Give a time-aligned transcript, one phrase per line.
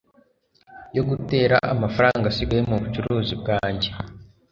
[0.95, 3.89] yo gutera amafaranga asigaye mu bucuruzi bwanjye